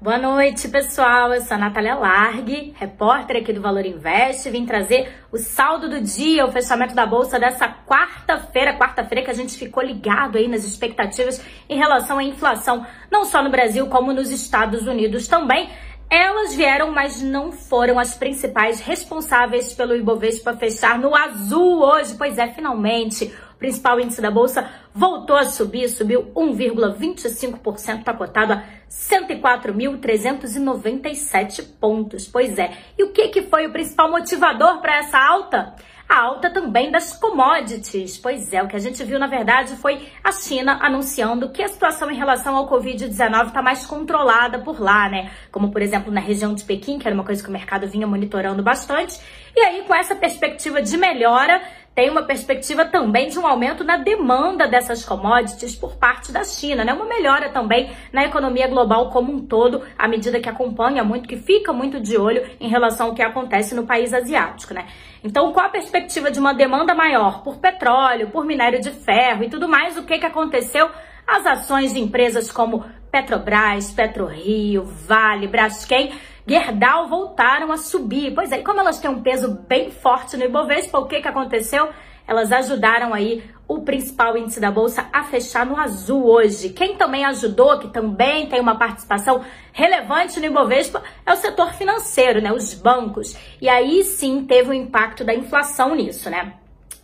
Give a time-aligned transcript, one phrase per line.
[0.00, 1.32] Boa noite, pessoal.
[1.32, 4.50] Eu sou a Natália Largue, repórter aqui do Valor Invest.
[4.50, 9.34] Vim trazer o saldo do dia, o fechamento da bolsa dessa quarta-feira, quarta-feira que a
[9.34, 14.12] gente ficou ligado aí nas expectativas em relação à inflação, não só no Brasil, como
[14.12, 15.70] nos Estados Unidos também.
[16.10, 22.14] Elas vieram, mas não foram as principais responsáveis pelo Ibovespa fechar no azul hoje.
[22.18, 23.32] Pois é, finalmente,
[23.64, 32.28] principal índice da bolsa voltou a subir, subiu 1,25%, está cotado a 104.397 pontos.
[32.28, 32.72] Pois é.
[32.98, 35.74] E o que, que foi o principal motivador para essa alta?
[36.06, 38.18] a alta também das commodities.
[38.18, 41.68] Pois é, o que a gente viu na verdade foi a China anunciando que a
[41.68, 45.30] situação em relação ao Covid-19 está mais controlada por lá, né?
[45.50, 48.06] Como por exemplo na região de Pequim, que era uma coisa que o mercado vinha
[48.06, 49.18] monitorando bastante.
[49.56, 51.62] E aí, com essa perspectiva de melhora,
[51.94, 56.84] tem uma perspectiva também de um aumento na demanda dessas commodities por parte da China,
[56.84, 56.92] né?
[56.92, 61.36] Uma melhora também na economia global como um todo, à medida que acompanha muito, que
[61.36, 64.86] fica muito de olho em relação ao que acontece no país asiático, né?
[65.22, 69.48] Então, com a perspectiva de uma demanda maior por petróleo, por minério de ferro e
[69.48, 70.90] tudo mais, o que, que aconteceu?
[71.26, 76.12] As ações de empresas como Petrobras, PetroRio, Vale, Braskem
[76.46, 78.34] Gerdau voltaram a subir.
[78.34, 81.28] Pois é, e como elas têm um peso bem forte no Ibovespa, o que, que
[81.28, 81.88] aconteceu?
[82.26, 86.70] Elas ajudaram aí o principal índice da bolsa a fechar no azul hoje.
[86.70, 89.42] Quem também ajudou, que também tem uma participação
[89.72, 92.52] relevante no Ibovespa, é o setor financeiro, né?
[92.52, 93.36] Os bancos.
[93.60, 96.54] E aí sim teve o impacto da inflação nisso, né?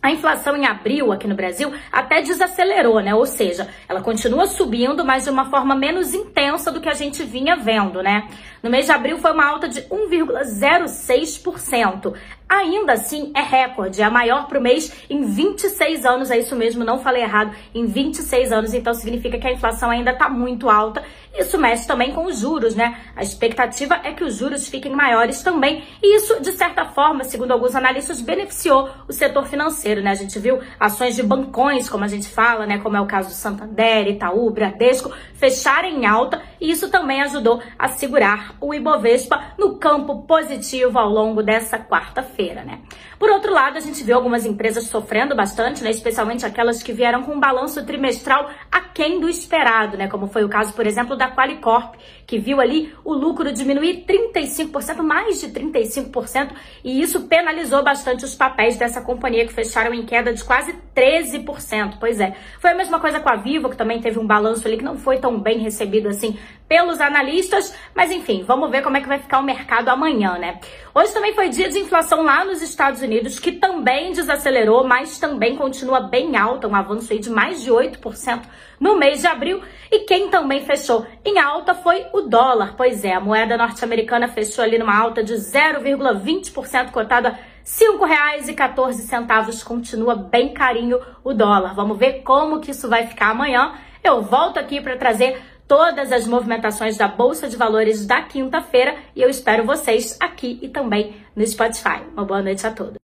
[0.01, 3.13] A inflação em abril aqui no Brasil até desacelerou, né?
[3.13, 7.21] Ou seja, ela continua subindo, mas de uma forma menos intensa do que a gente
[7.23, 8.27] vinha vendo, né?
[8.63, 12.15] No mês de abril foi uma alta de 1,06%.
[12.51, 16.53] Ainda assim, é recorde, é a maior para o mês em 26 anos, é isso
[16.53, 20.69] mesmo, não falei errado, em 26 anos, então significa que a inflação ainda está muito
[20.69, 21.01] alta.
[21.33, 22.99] Isso mexe também com os juros, né?
[23.15, 27.51] A expectativa é que os juros fiquem maiores também, e isso, de certa forma, segundo
[27.51, 30.11] alguns analistas, beneficiou o setor financeiro, né?
[30.11, 32.79] A gente viu ações de bancões, como a gente fala, né?
[32.79, 37.61] Como é o caso do Santander, Itaú, Bradesco, fecharem em alta, e isso também ajudou
[37.77, 42.79] a segurar o Ibovespa no campo positivo ao longo dessa quarta-feira feira né?
[43.19, 45.91] Por outro lado, a gente viu algumas empresas sofrendo bastante, né?
[45.91, 50.07] Especialmente aquelas que vieram com um balanço trimestral aquém do esperado, né?
[50.07, 51.95] Como foi o caso, por exemplo, da Qualicorp,
[52.25, 56.51] que viu ali o lucro diminuir 35%, mais de 35%,
[56.83, 61.97] e isso penalizou bastante os papéis dessa companhia, que fecharam em queda de quase 13%.
[61.99, 62.35] Pois é.
[62.59, 64.97] Foi a mesma coisa com a Vivo, que também teve um balanço ali que não
[64.97, 69.19] foi tão bem recebido assim pelos analistas, mas enfim, vamos ver como é que vai
[69.19, 70.59] ficar o mercado amanhã, né?
[70.95, 75.57] Hoje também foi dia de inflação lá nos Estados Unidos, que também desacelerou, mas também
[75.57, 78.41] continua bem alta, um avanço aí de mais de 8%
[78.79, 79.61] no mês de abril.
[79.91, 82.75] E quem também fechou em alta foi o dólar.
[82.77, 89.63] Pois é, a moeda norte-americana fechou ali numa alta de 0,20%, cotada a R$ 5,14.
[89.63, 91.75] Continua bem carinho o dólar.
[91.75, 93.73] Vamos ver como que isso vai ficar amanhã.
[94.03, 95.39] Eu volto aqui para trazer
[95.71, 100.67] todas as movimentações da Bolsa de Valores da quinta-feira e eu espero vocês aqui e
[100.67, 102.01] também no Spotify.
[102.11, 102.97] Uma boa noite a todos.